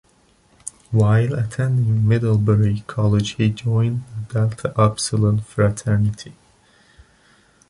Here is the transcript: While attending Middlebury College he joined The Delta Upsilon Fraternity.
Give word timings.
While 0.89 1.35
attending 1.35 2.07
Middlebury 2.07 2.83
College 2.87 3.33
he 3.35 3.51
joined 3.51 4.03
The 4.29 4.33
Delta 4.33 4.73
Upsilon 4.75 5.41
Fraternity. 5.41 6.33